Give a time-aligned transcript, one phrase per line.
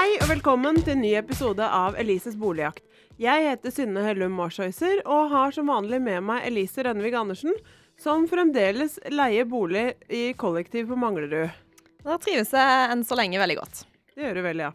[0.00, 2.80] Hei og velkommen til en ny episode av Elises boligjakt.
[3.20, 7.52] Jeg heter Synne Hellum Marshøyser og har som vanlig med meg Elise Rønnevig Andersen,
[8.00, 11.52] som fremdeles leier bolig i kollektiv på Manglerud.
[12.06, 13.82] Da trives jeg enn så lenge veldig godt.
[14.14, 14.70] Det gjør du vel, ja.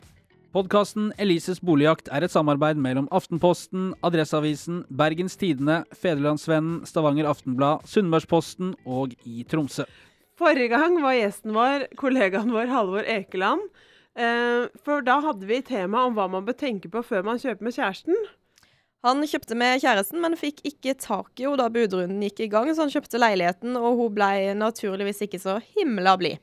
[0.53, 8.75] Podkasten Elises boligjakt er et samarbeid mellom Aftenposten, Adresseavisen, Bergens Tidende, Federlandsvennen, Stavanger Aftenblad, Sunnmørsposten
[8.85, 9.89] og i Tromsø.
[10.37, 13.65] Forrige gang var gjesten vår kollegaen vår Halvor Ekeland.
[14.15, 17.67] Eh, for da hadde vi tema om hva man bør tenke på før man kjøper
[17.67, 18.25] med kjæresten.
[19.05, 22.71] Han kjøpte med kjæresten, men fikk ikke tak i henne da budrunden gikk i gang,
[22.73, 26.41] så han kjøpte leiligheten, og hun ble naturligvis ikke så himla blid.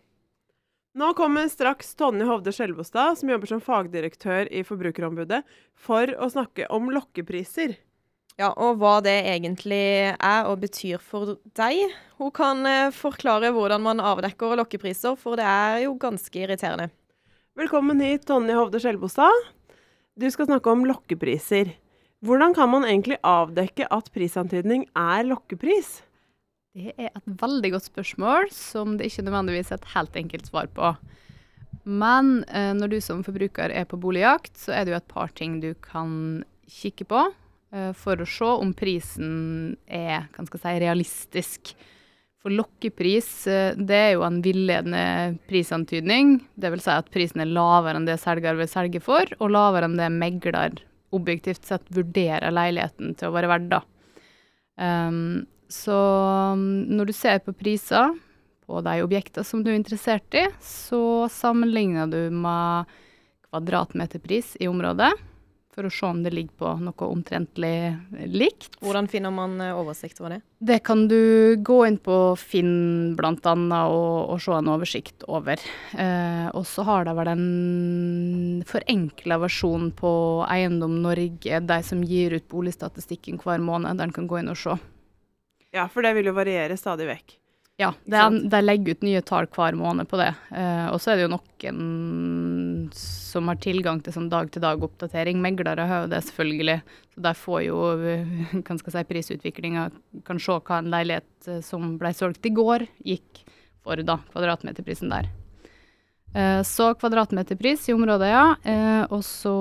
[0.94, 5.40] Nå kommer straks Tonje Hovde Skjelbostad, som jobber som fagdirektør i Forbrukerombudet,
[5.74, 7.78] for å snakke om lokkepriser.
[8.38, 9.82] Ja, og hva det egentlig
[10.12, 11.96] er og betyr for deg.
[12.20, 16.92] Hun kan eh, forklare hvordan man avdekker lokkepriser, for det er jo ganske irriterende.
[17.52, 19.42] Velkommen hit, Tonje Hovde Skjelbostad.
[20.16, 21.74] Du skal snakke om lokkepriser.
[22.24, 25.90] Hvordan kan man egentlig avdekke at prisantydning er lokkepris?
[26.72, 30.72] Det er et veldig godt spørsmål som det ikke nødvendigvis er et helt enkelt svar
[30.72, 30.94] på.
[31.84, 35.36] Men eh, når du som forbruker er på boligjakt, så er det jo et par
[35.36, 41.76] ting du kan kikke på eh, for å se om prisen er si, realistisk.
[42.42, 46.40] For lokkepris eh, det er jo en villedende prisantydning.
[46.58, 49.86] Det vil si at prisen er lavere enn det selger vil selge for, og lavere
[49.86, 53.88] enn det megler objektivt sett vurderer leiligheten til å være verdt.
[54.80, 55.96] Um, så
[56.56, 58.16] um, når du ser på priser
[58.66, 62.90] på de objektene som du er interessert i, så sammenligner du med
[63.50, 65.12] kvadratmeterpris i området,
[65.72, 67.74] for å se om det ligger på noe omtrentlig
[68.28, 68.76] likt.
[68.84, 70.40] Hvordan finner man eh, oversikt over det?
[70.62, 73.32] Det kan du gå inn på Finn bl.a.
[73.32, 75.60] Og, og se en oversikt over.
[75.96, 80.14] Eh, og så har de vel en forenkla versjon på
[80.52, 84.60] Eiendom Norge, de som gir ut boligstatistikken hver måned, der en kan gå inn og
[84.60, 84.76] se.
[85.72, 87.38] Ja, for det vil jo variere stadig vekk.
[87.80, 90.30] Ja, de legger ut nye tall hver måned på det.
[90.52, 95.40] Uh, og så er det jo noen som har tilgang til sånn dag-til-dag-oppdatering.
[95.42, 96.78] Meglere har jo det, selvfølgelig.
[97.14, 97.78] Så der får jo
[98.68, 99.88] kan skal si, prisutviklinga
[100.28, 103.44] Kan se hva en leilighet eh, som ble solgt i går, gikk
[103.82, 105.30] for da, kvadratmeterprisen der.
[106.32, 108.44] Uh, så kvadratmeterpris i området, ja.
[108.64, 109.56] Uh, og så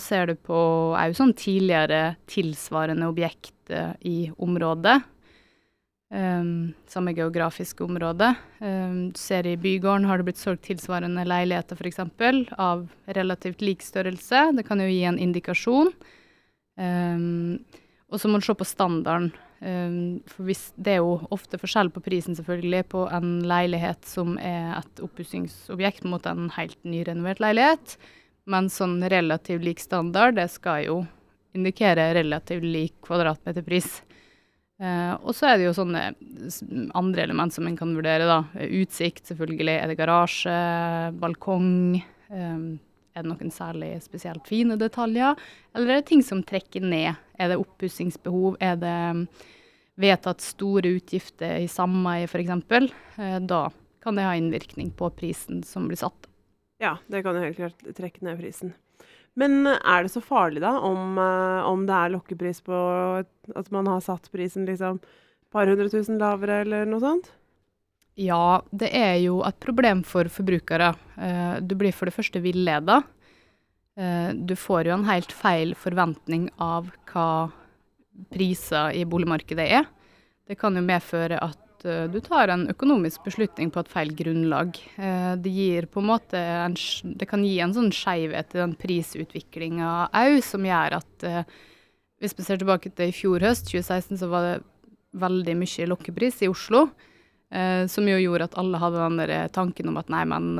[0.00, 0.60] ser du på
[0.96, 5.00] òg sånn tidligere tilsvarende objekt eh, i området.
[6.16, 8.30] Um, samme geografiske område.
[8.58, 11.98] Um, du ser i bygården har det blitt solgt tilsvarende leiligheter f.eks.
[12.56, 14.46] av relativt lik størrelse.
[14.56, 15.90] Det kan jo gi en indikasjon.
[16.80, 17.58] Um,
[18.08, 19.34] og så må du se på standarden.
[20.28, 20.44] for
[20.76, 26.04] det er jo ofte forskjell på prisen selvfølgelig på en leilighet som er et oppussingsobjekt
[26.04, 27.96] mot en helt nyrenovert leilighet.
[28.46, 30.98] Men sånn relativt lik standard, det skal jo
[31.56, 34.05] indikere relativt lik kvadratmeterpris.
[34.76, 36.02] Uh, og så er det jo sånne
[36.98, 38.42] andre element som en kan vurdere, da.
[38.66, 39.76] Utsikt, selvfølgelig.
[39.80, 40.56] Er det garasje?
[41.20, 42.02] Balkong?
[42.28, 42.66] Um,
[43.16, 45.38] er det noen særlig spesielt fine detaljer?
[45.72, 47.16] Eller er det ting som trekker ned?
[47.40, 48.58] Er det oppussingsbehov?
[48.60, 48.96] Er det
[49.96, 52.92] vedtatt store utgifter i sameie, f.eks.?
[53.16, 53.66] Uh, da
[54.04, 56.28] kan det ha innvirkning på prisen som blir satt.
[56.82, 58.76] Ja, det kan jo helt klart trekke ned prisen.
[59.40, 62.76] Men eh, er det så farlig, da, om, uh, om det er lokkepris på
[63.56, 67.30] at man har satt prisen liksom et par hundre tusen lavere, eller noe sånt?
[68.16, 70.94] Ja, det er jo et problem for forbrukere.
[71.20, 73.02] Uh, du blir for det første villeda.
[73.96, 77.28] Uh, du får jo en helt feil forventning av hva
[78.32, 79.88] priser i boligmarkedet er.
[80.48, 81.65] Det kan jo medføre at Eh,
[82.12, 84.78] du tar en økonomisk beslutning på et feil grunnlag.
[84.96, 86.76] Eh, det gir på en måte en,
[87.18, 91.42] det kan gi en sånn skeivhet i den prisutviklinga òg, som gjør at eh,
[92.22, 94.54] hvis vi ser tilbake til i fjor høst, 2016, så var det
[95.16, 96.88] veldig mye lokkepris i Oslo.
[97.88, 100.56] som jo gjorde at alle hadde den der tanken om at nei, men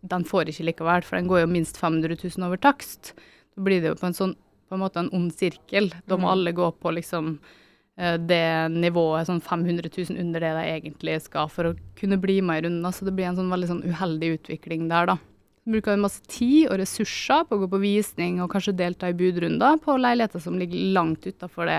[0.00, 3.12] den får ikke likevel, for den går jo minst 500 000 over takst.
[3.54, 4.32] Da blir det jo på en, sånn,
[4.70, 5.90] på en måte en ond sirkel.
[6.08, 6.32] Da må mm.
[6.32, 7.63] alle gå på liksom Eh,
[7.94, 12.58] det nivået sånn 500 000 under det de egentlig skal for å kunne bli med
[12.58, 12.94] i runden.
[12.94, 15.18] Så det blir en sånn veldig sånn uheldig utvikling der, da.
[15.64, 19.08] Så bruker vi masse tid og ressurser på å gå på visning og kanskje delta
[19.08, 21.78] i budrunder på leiligheter som ligger langt utafor det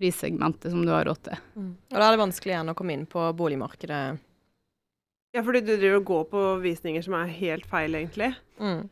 [0.00, 1.42] prissegmentet som du har råd til.
[1.56, 1.72] Mm.
[1.92, 4.00] Og da er det vanskelig igjen å komme inn på boligmarkedet?
[5.36, 8.30] Ja, fordi du driver og går på visninger som er helt feil, egentlig.
[8.56, 8.86] Mm.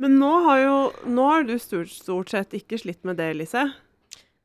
[0.00, 0.76] Men nå har jo
[1.10, 3.66] nå har du stort, stort sett ikke slitt med det, Lise.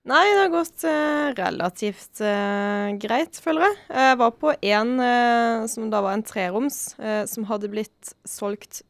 [0.05, 3.77] Nei, det har gått eh, relativt eh, greit, føler jeg.
[3.89, 8.83] Jeg var på en eh, som da var en treroms, eh, som hadde blitt solgt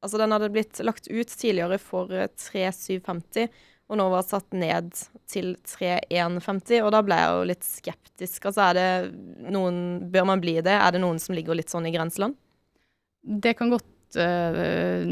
[0.00, 3.50] Altså, den hadde blitt lagt ut tidligere for eh, 3750,
[3.90, 4.94] og nå var satt ned
[5.28, 8.46] til 3150, og da ble jeg jo litt skeptisk.
[8.48, 9.80] Altså, er det noen
[10.12, 10.76] Bør man bli det?
[10.76, 12.36] Er det noen som ligger litt sånn i grenseland?
[13.20, 15.04] Det kan godt uh,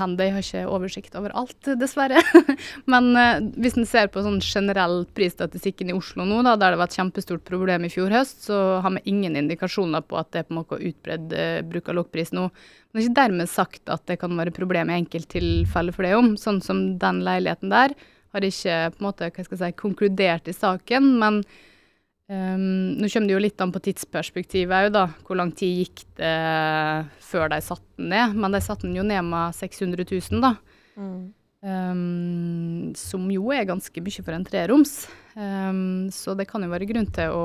[0.00, 0.26] hende.
[0.26, 2.22] Jeg har ikke oversikt over alt, dessverre.
[2.92, 6.80] Men uh, hvis en ser på sånn generell prisstatistikken i Oslo nå, da, der det
[6.80, 10.42] var et kjempestort problem i fjor høst, så har vi ingen indikasjoner på at det
[10.42, 12.48] er på noe utbredd uh, bruk av lokkpris nå.
[12.50, 16.16] Men det er ikke dermed sagt at det kan være problem i enkelttilfeller for det
[16.18, 16.34] om.
[16.40, 17.94] Sånn som den leiligheten der
[18.34, 21.42] har ikke på en måte, hva skal jeg si, konkludert i saken, men
[22.30, 25.08] Um, nå kommer det jo litt an på tidsperspektivet òg, da.
[25.26, 26.36] Hvor lang tid gikk det
[27.26, 28.36] før de satte den ned?
[28.38, 30.54] Men de satte den jo ned med 600 000, da.
[30.94, 31.20] Mm.
[31.60, 34.94] Um, som jo er ganske mye for en treroms.
[35.34, 37.44] Um, så det kan jo være grunn til å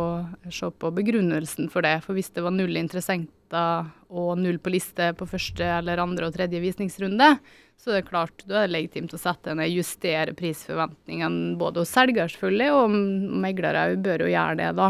[0.53, 1.97] se på begrunnelsen for det.
[2.05, 6.37] For hvis det var null interessenter og null på liste på første eller andre og
[6.37, 7.33] tredje visningsrunde,
[7.81, 11.93] så det er klart, da er det legitimt å sette ned, justere prisforventningene både hos
[11.93, 12.97] selger selvfølgelig, og
[13.45, 14.89] meglere bør jo gjøre det, da.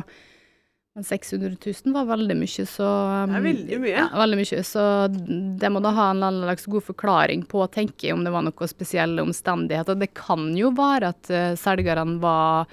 [0.96, 2.90] Men 600 000 var veldig mye, så
[3.28, 3.96] Det er veldig mye.
[3.98, 4.62] Ja, veldig mye.
[4.64, 4.84] Så
[5.60, 8.46] det må da ha en eller annen god forklaring på, tenker jeg, om det var
[8.46, 10.00] noen spesielle omstendigheter.
[10.00, 12.72] Det kan jo være at uh, selgerne var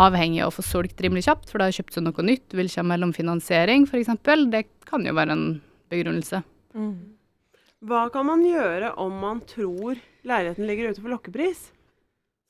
[0.00, 2.66] avhengige av å få solgt rimelig kjapt, for de har kjøpt seg noe nytt, vil
[2.66, 4.12] ikke ha mellomfinansiering f.eks.
[4.50, 5.48] Det kan jo være en
[5.94, 6.42] begrunnelse.
[6.74, 7.19] Mm.
[7.80, 9.96] Hva kan man gjøre om man tror
[10.28, 11.70] leiligheten ligger ute for lokkepris?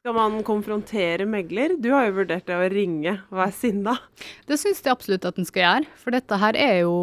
[0.00, 1.76] Skal man konfrontere megler?
[1.78, 3.92] Du har jo vurdert det å ringe og være sinna.
[4.48, 5.90] Det syns jeg absolutt at en skal gjøre.
[6.00, 6.94] For dette her er jo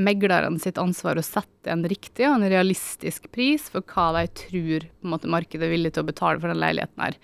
[0.00, 4.88] meglerne sitt ansvar å sette en riktig og en realistisk pris for hva de tror
[5.06, 7.20] måte, markedet er villig til å betale for den leiligheten her.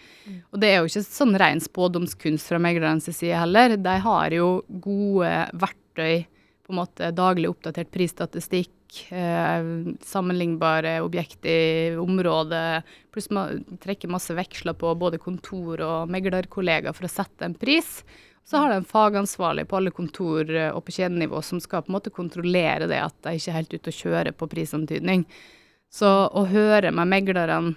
[0.53, 3.75] Og det er jo ikke sånn ren spådomskunst fra meglernes side heller.
[3.81, 4.53] De har jo
[4.85, 5.32] gode
[5.65, 6.29] verktøy,
[6.62, 8.70] på en måte daglig oppdatert prisstatistikk
[9.11, 9.71] eh,
[10.05, 17.09] sammenlignbare objekt i området, pluss man trekker masse veksler på både kontor og meglerkollegaer for
[17.09, 18.00] å sette en pris.
[18.44, 21.93] Så har de en fagansvarlig på alle kontor eh, og på kjedenivå som skal på
[21.93, 25.25] en måte kontrollere det at de ikke er helt ute å kjøre på prisantydning.
[25.93, 27.75] Så å høre med meglerne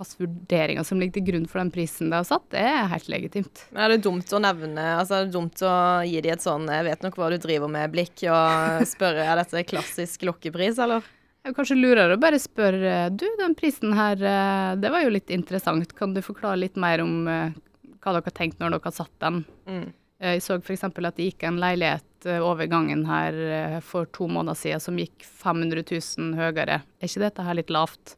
[0.00, 3.08] hvilke vurderinger som ligger til grunn for den prisen de har satt, det er helt
[3.12, 3.64] legitimt.
[3.70, 5.74] Men er det dumt å nevne Altså er det dumt å
[6.08, 9.66] gi de et sånn 'jeg vet nok hva du driver med'-blikk og spørre er dette
[9.68, 11.02] klassisk lokkepris, eller?
[11.40, 15.30] Jeg kanskje lurer å bare spørre du, den prisen her, eh, det var jo litt
[15.32, 15.94] interessant.
[15.96, 17.56] Kan du forklare litt mer om eh,
[18.00, 19.44] hva dere har tenkt når dere har satt den?
[19.64, 19.86] Mm.
[20.20, 20.84] Eh, jeg så f.eks.
[20.84, 22.04] at det gikk en leilighet
[22.44, 26.82] over gangen her for to måneder siden som gikk 500 000 høyere.
[27.00, 28.12] Er ikke dette her litt lavt?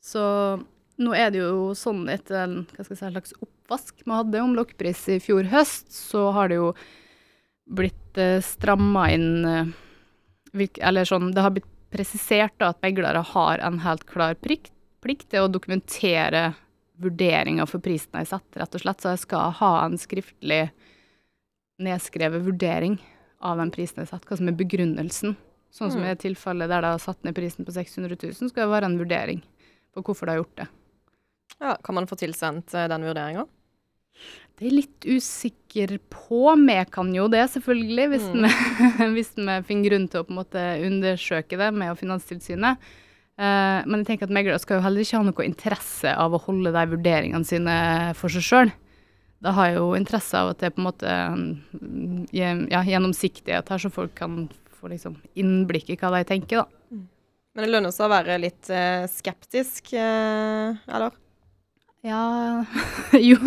[0.00, 0.22] Så
[1.02, 5.18] nå er det jo sånn etter en si, slags oppvask vi hadde om lokkpris i
[5.20, 6.70] fjor høst, så har det jo
[7.66, 9.72] blitt eh, stramma inn eh,
[10.86, 14.72] Eller sånn Det har blitt presisert da, at meglere har en helt klar plikt,
[15.04, 16.54] plikt til å dokumentere
[17.00, 19.02] vurderinga for prisen de setter, rett og slett.
[19.02, 20.62] Så jeg skal ha en skriftlig
[21.82, 22.98] nedskrevet vurdering
[23.44, 25.36] av den prisen jeg setter, hva som er begrunnelsen.
[25.72, 26.10] Sånn som mm.
[26.10, 28.98] i tilfellet der de har satt ned prisen på 600 000, skal det være en
[29.00, 29.42] vurdering
[29.92, 30.68] på hvorfor de har gjort det.
[31.62, 33.46] Ja, Kan man få tilsendt eh, den vurderinga?
[34.56, 36.40] Det er litt usikker på.
[36.56, 38.44] Vi kan jo det, selvfølgelig, hvis, mm.
[38.46, 42.86] vi, hvis vi finner grunn til å på en måte undersøke det med Finanstilsynet.
[43.36, 46.40] Uh, men jeg tenker at meglere skal jo heller ikke ha noe interesse av å
[46.40, 47.74] holde de vurderingene sine
[48.16, 48.72] for seg sjøl.
[49.44, 53.82] Da har jo interesse av at det er på en måte mm, ja, gjennomsiktighet her,
[53.82, 54.46] så folk kan
[54.78, 56.96] få liksom innblikk i hva de tenker, da.
[56.96, 57.04] Mm.
[57.52, 61.12] Men det lønner seg å være litt uh, skeptisk, eller?
[62.06, 62.64] Ja
[63.28, 63.38] Jo,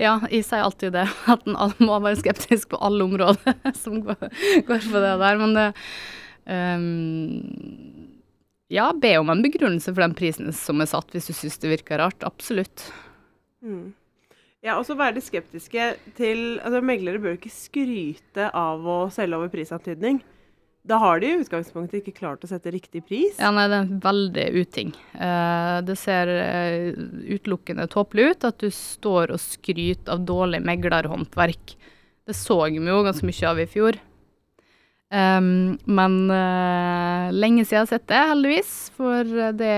[0.00, 1.06] ja, jeg sier alltid det.
[1.28, 4.28] At en må være skeptisk på alle områder som går,
[4.68, 5.42] går på det der.
[5.42, 5.66] Men det
[6.48, 8.06] um,
[8.72, 11.70] Ja, be om en begrunnelse for den prisen som er satt, hvis du syns det
[11.76, 12.24] virker rart.
[12.26, 12.88] Absolutt.
[13.62, 13.92] Mm.
[14.64, 19.52] Ja, og så være skeptiske til altså Meglere bør ikke skryte av å selge over
[19.52, 20.18] prisantydning.
[20.86, 23.34] Da har de i utgangspunktet ikke klart å sette riktig pris.
[23.42, 24.92] Ja, nei, det er en veldig uting.
[25.18, 31.74] Uh, det ser uh, utelukkende tåpelig ut at du står og skryter av dårlig meglerhåndverk.
[32.26, 33.98] Det så vi jo ganske mye av i fjor.
[35.06, 38.72] Men uh, lenge siden jeg har sett det, heldigvis.
[38.98, 39.72] For det,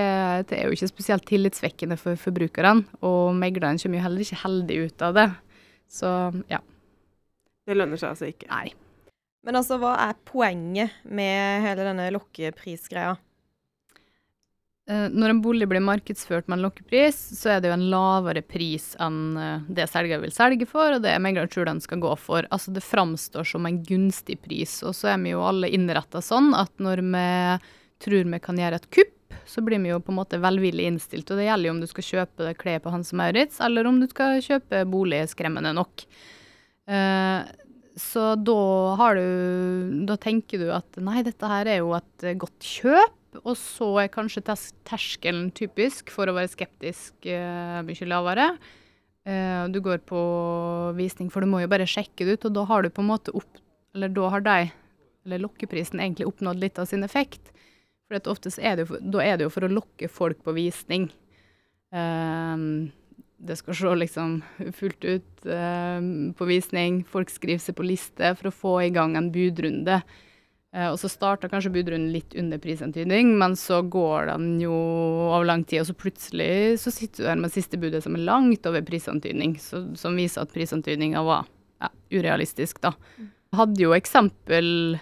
[0.49, 2.85] det, er jo ikke spesielt tillitsvekkende for forbrukerne.
[3.05, 5.27] Og megleren kommer jo heller ikke heldig ut av det.
[5.89, 6.13] Så
[6.49, 6.61] ja.
[7.65, 8.49] Det lønner seg altså ikke?
[8.49, 8.88] Nei.
[9.45, 13.15] Men altså, hva er poenget med hele denne lokkeprisgreia?
[14.89, 18.41] Uh, når en bolig blir markedsført med en lokkepris, så er det jo en lavere
[18.41, 22.15] pris enn uh, det selger vil selge for, og det megler tror den skal gå
[22.17, 22.47] for.
[22.49, 24.79] Altså det framstår som en gunstig pris.
[24.83, 27.27] Og så er vi jo alle innretta sånn at når vi
[27.99, 29.15] tror vi kan gjøre et kupp,
[29.49, 31.29] så blir vi jo på en måte velvillig innstilt.
[31.29, 34.01] Og det gjelder jo om du skal kjøpe klær på Hans og Maurits, eller om
[34.01, 36.05] du skal kjøpe bolig skremmende nok.
[36.89, 37.49] Eh,
[37.99, 38.59] så da
[38.99, 43.15] har du Da tenker du at nei, dette her er jo et godt kjøp.
[43.43, 44.41] Og så er kanskje
[44.87, 48.47] terskelen typisk for å være skeptisk uh, mye lavere.
[49.27, 50.21] Uh, du går på
[50.97, 53.11] visning, for du må jo bare sjekke det ut, og da har du på en
[53.11, 53.61] måte opp
[53.93, 54.57] Eller da har de,
[55.25, 57.53] eller lokkeprisen, egentlig oppnådd litt av sin effekt.
[58.09, 61.07] For oftest er det jo, da er det jo for å lokke folk på visning.
[61.89, 62.68] Ehm,
[63.39, 64.39] det skal se liksom
[64.75, 65.99] fullt ut eh,
[66.37, 67.03] på visning.
[67.07, 70.01] Folk skriver seg på liste for å få i gang en budrunde.
[70.75, 74.73] Eh, og så starter kanskje budrunden litt under prisantydning, men så går den jo
[75.29, 78.27] over lang tid, og så plutselig så sitter du der med siste budet som er
[78.27, 81.47] langt over prisantydning, så, som viser at prisantydninga var
[81.81, 82.93] ja, urealistisk, da.
[83.57, 84.99] Hadde jo eksempel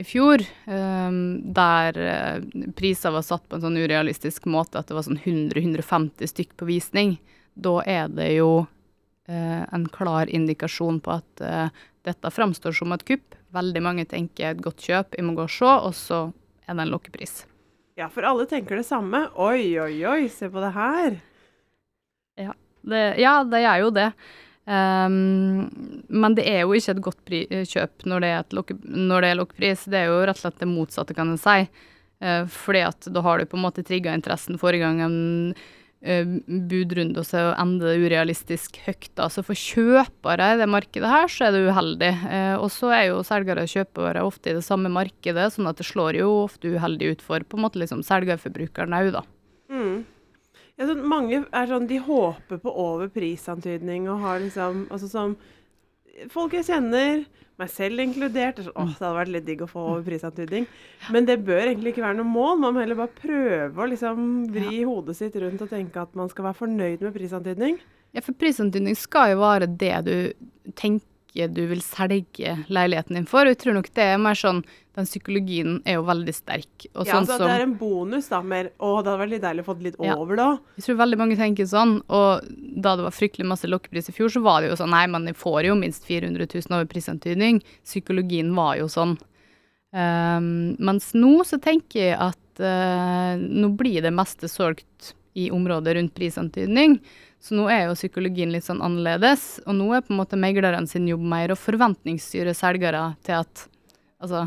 [0.00, 1.18] i fjor eh,
[1.58, 6.30] der eh, priser var satt på en sånn urealistisk måte at det var sånn 100-150
[6.30, 7.16] stykk på visning.
[7.54, 8.66] Da er det jo
[9.28, 11.68] eh, en klar indikasjon på at eh,
[12.06, 13.36] dette framstår som et kupp.
[13.54, 16.20] Veldig mange tenker et godt kjøp, vi må gå og se, og så
[16.66, 17.40] er det en lokkepris.
[17.98, 19.26] Ja, for alle tenker det samme.
[19.34, 21.18] Oi, oi, oi, se på det her.
[22.80, 24.08] Det, ja, det er jo det.
[24.70, 28.76] Um, men det er jo ikke et godt pri kjøp når det er, et lokke
[28.84, 29.84] når det er lokkepris.
[29.90, 31.58] Det er jo rett og slett det motsatte, kan en si.
[32.20, 35.18] Uh, fordi at da har du på en måte trigga interessen forrige gang en
[36.00, 39.10] budrunde, og så ender det urealistisk høyt.
[39.18, 39.28] da.
[39.28, 42.12] Så for kjøpere i det markedet her, så er det uheldig.
[42.24, 45.80] Uh, og så er jo selgere og kjøpere ofte i det samme markedet, sånn at
[45.80, 49.24] det slår jo ofte uheldig ut for på en måte liksom selgerforbrukeren òg, da.
[49.70, 50.00] Mm.
[50.80, 55.34] Ja, sånn, mange er sånn, de håper på over prisantydning og har liksom Altså som
[56.32, 57.24] folk jeg kjenner,
[57.60, 60.66] meg selv inkludert, Åh, oh, det hadde vært litt digg å få prisantydning.
[61.12, 62.60] Men det bør egentlig ikke være noe mål.
[62.62, 66.30] Man må heller bare prøve å liksom vri hodet sitt rundt og tenke at man
[66.32, 67.76] skal være fornøyd med prisantydning.
[68.16, 70.16] Ja, for prisantydning skal jo være det du
[70.78, 73.46] tenker du vil selge leiligheten din for.
[73.46, 74.64] Jeg tror nok det er mer sånn
[74.96, 76.86] Den psykologien er jo veldig sterk.
[76.96, 78.40] Og Ja, sånn altså som det er en bonus, da.
[78.42, 80.16] Mer Å, det hadde vært litt deilig å få det litt Ja.
[80.18, 80.48] over, da.
[80.76, 82.42] Jeg tror veldig mange tenker sånn, og
[82.82, 85.26] da det var fryktelig masse lokkepris i fjor, så var det jo sånn Nei, men
[85.30, 87.62] jeg får jo minst 400 000 over prisantydning.
[87.86, 89.16] Psykologien var jo sånn.
[89.92, 95.96] Um, mens nå så tenker jeg at uh, nå blir det meste solgt i området
[95.96, 96.98] rundt prisantydning.
[97.40, 100.88] Så nå er jo psykologien litt sånn annerledes, og nå er på en måte megleren
[100.90, 103.62] sin jobb mer å forventningsstyre selgere til at
[104.20, 104.44] altså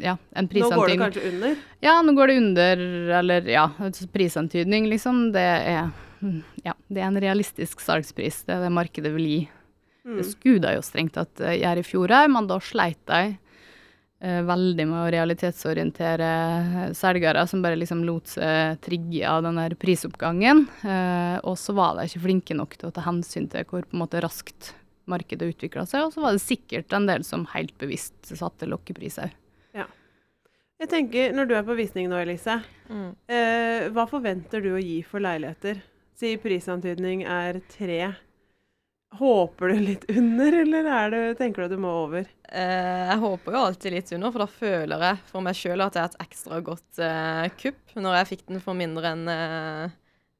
[0.00, 0.70] ja, en prisantydning.
[0.70, 1.56] Nå går det kanskje under.
[1.84, 2.84] ja, nå går det under,
[3.18, 3.66] eller ja,
[4.14, 5.28] prisantydning, liksom.
[5.34, 5.90] Det er,
[6.64, 8.44] ja, det er en realistisk salgspris.
[8.46, 9.40] Det er det markedet vil gi.
[10.06, 10.16] Mm.
[10.20, 13.36] Det skulle de jo strengt tatt eh, gjøre i fjor her, men da sleit de
[14.20, 19.76] veldig med å realitetsorientere eh, selgere som bare liksom lot seg trigge av den der
[19.78, 20.64] prisoppgangen.
[20.82, 23.94] Eh, og så var de ikke flinke nok til å ta hensyn til hvor på
[23.94, 24.72] en måte raskt
[25.08, 29.30] markedet utvikla seg, og så var det sikkert en del som helt bevisst satte lokkepriser.
[30.78, 33.08] Jeg tenker, Når du er på visning nå, Elise, Mm.
[33.26, 35.80] eh, hva forventer du å gi for leiligheter?
[36.14, 38.14] Si prisantydning er tre.
[39.16, 42.26] Håper du litt under, eller er det, tenker du at du må over?
[42.52, 45.96] Eh, jeg håper jo alltid litt under, for da føler jeg for meg sjøl at
[45.96, 49.96] det er et ekstra godt eh, kupp når jeg fikk den for mindre enn eh,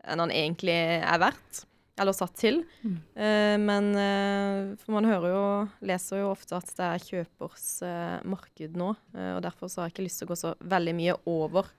[0.09, 1.65] en han egentlig er verdt.
[1.99, 2.61] Eller satt til.
[2.87, 2.93] Mm.
[3.19, 5.41] Eh, men eh, For man hører jo,
[5.89, 8.93] leser jo ofte at det er kjøpers eh, marked nå.
[9.17, 11.73] eh, og derfor så har jeg ikke lyst til å gå så veldig mye over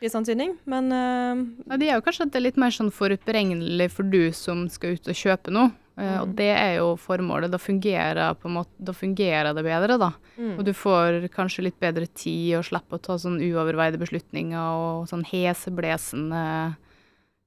[0.00, 0.54] prisantydning.
[0.70, 4.06] Men eh, Ja, de er jo kanskje at det er litt mer sånn forutberegnelig for
[4.06, 5.72] du som skal ut og kjøpe noe.
[6.00, 6.34] Eh, og Mm.
[6.36, 7.50] det er jo formålet.
[7.52, 10.12] Da fungerer, måte, da fungerer det bedre, da.
[10.38, 10.54] mm.
[10.58, 15.08] Og du får kanskje litt bedre tid og slipper å ta sånn uoverveide beslutninger og
[15.10, 16.76] sånn heseblesende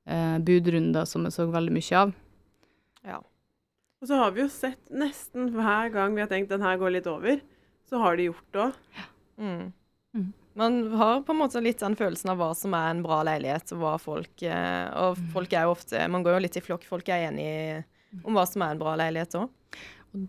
[0.06, 2.14] eh, budrunder som jeg så veldig mye av.
[3.04, 3.22] ja.
[4.04, 6.92] Og så har vi jo sett nesten hver gang vi har tenkt den her går
[6.98, 7.38] litt over,
[7.88, 8.74] så har de gjort det òg.
[9.40, 9.70] Mm.
[10.14, 10.34] Mm.
[10.60, 13.72] Man har på en måte litt den følelsen av hva som er en bra leilighet,
[13.72, 16.84] og hva folk eh, Og folk er jo ofte Man går jo litt i flokk.
[16.86, 17.86] Folk er enige
[18.24, 19.50] om hva som er en bra leilighet òg.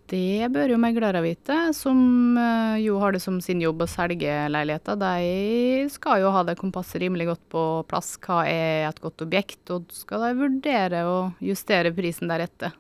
[0.09, 1.99] Det bør jo meglere vite, som
[2.41, 4.97] eh, jo har det som sin jobb å selge leiligheter.
[4.97, 8.15] De skal jo ha det kompasset rimelig godt på plass.
[8.25, 9.61] Hva er et godt objekt?
[9.75, 12.73] Og skal de vurdere å justere prisen deretter.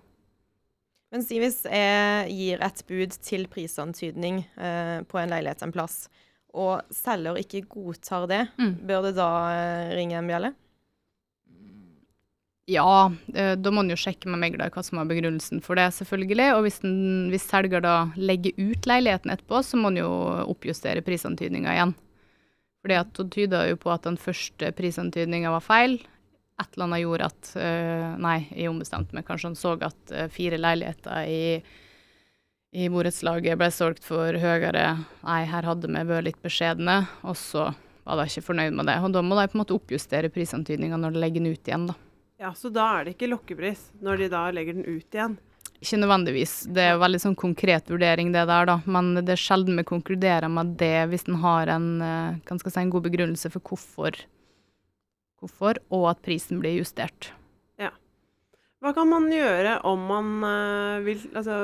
[1.12, 6.06] Men si hvis jeg gir et bud til prisantydning eh, på en leilighet en plass,
[6.54, 8.74] og selger ikke godtar det, Mm.
[8.86, 10.54] bør det da eh, ringe en bjelle?
[12.66, 15.90] Ja, eh, da må en jo sjekke med megler hva som er begrunnelsen for det,
[15.98, 16.46] selvfølgelig.
[16.56, 16.96] Og hvis, den,
[17.32, 20.10] hvis selger da legger ut leiligheten etterpå, så må en jo
[20.48, 21.92] oppjustere prisantydninga igjen.
[22.84, 25.98] Fordi hun tyda jo på at den første prisantydninga var feil.
[26.60, 29.26] Et eller annet gjorde at øh, Nei, jeg ombestemte meg.
[29.28, 31.44] Kanskje han så at øh, fire leiligheter i,
[32.76, 34.86] i borettslaget ble solgt for høyere.
[35.24, 37.00] Nei, her hadde vi vært litt beskjedne.
[37.24, 37.70] Og så
[38.04, 39.00] var de ikke fornøyd med det.
[39.00, 41.88] Og da må de på en måte oppjustere prisantydninga når de legger den ut igjen,
[41.92, 41.98] da.
[42.40, 45.36] Ja, Så da er det ikke lokkepris når de da legger den ut igjen?
[45.84, 46.54] Ikke nødvendigvis.
[46.72, 48.78] Det er jo veldig sånn konkret vurdering, det der, da.
[48.88, 52.92] Men det er sjelden vi konkluderer med det hvis en har en, eh, si, en
[52.94, 54.16] god begrunnelse for hvorfor,
[55.40, 57.30] hvorfor, og at prisen blir justert.
[57.78, 57.92] Ja.
[58.80, 61.58] Hva kan man gjøre om man eh, vil Altså,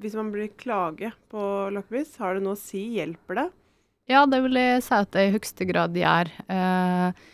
[0.00, 1.42] hvis man blir klage på
[1.74, 2.96] lokkepris, har det noe å si?
[2.96, 3.48] Hjelper det?
[4.10, 6.32] Ja, det vil jeg si at det i høyeste grad gjør.
[6.50, 7.28] Eh,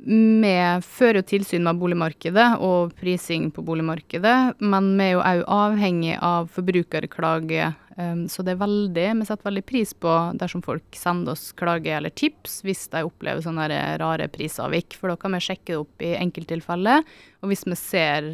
[0.00, 0.52] vi
[0.86, 6.14] fører jo tilsyn med boligmarkedet og prising på boligmarkedet, men vi er jo òg avhengig
[6.24, 7.66] av forbrukerklage.
[8.00, 11.92] Um, så det er veldig, vi setter veldig pris på dersom folk sender oss klage
[11.92, 13.66] eller tips hvis de opplever sånne
[14.00, 17.04] rare prisavvik, for da kan vi sjekke det opp i enkelttilfeller.
[17.44, 18.30] Og hvis vi ser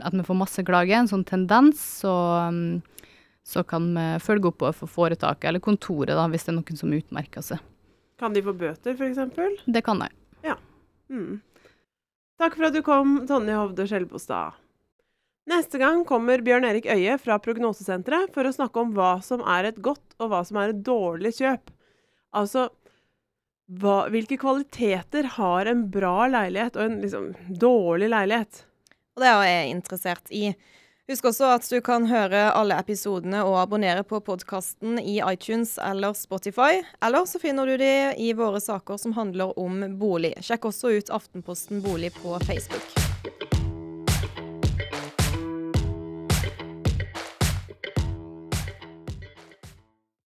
[0.00, 2.14] at vi får masse klage, en sånn tendens, så,
[2.48, 2.80] um,
[3.44, 6.96] så kan vi følge opp overfor foretaket eller kontoret da, hvis det er noen som
[6.96, 7.68] utmerker seg.
[8.22, 9.64] Kan de få bøter, f.eks.?
[9.66, 10.08] Det kan de.
[11.12, 11.40] Mm.
[12.40, 14.58] Takk for at du kom, Tonje Hovde Skjelbostad.
[15.50, 19.72] Neste gang kommer Bjørn Erik Øie fra Prognosesenteret for å snakke om hva som er
[19.72, 21.72] et godt og hva som er et dårlig kjøp.
[22.38, 22.68] Altså
[23.82, 28.62] hva, hvilke kvaliteter har en bra leilighet og en liksom dårlig leilighet?
[29.16, 30.44] Og det er jeg interessert i.
[31.10, 36.14] Husk også at du kan høre alle episodene og abonnere på podkasten i iTunes eller
[36.14, 36.78] Spotify.
[37.02, 37.92] Eller så finner du de
[38.22, 40.36] i våre saker som handler om bolig.
[40.46, 43.01] Sjekk også ut Aftenposten bolig på Facebook.